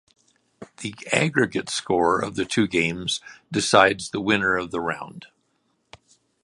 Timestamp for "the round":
4.71-5.27